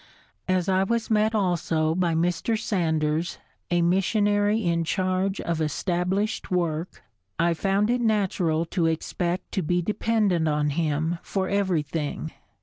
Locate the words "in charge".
4.65-5.39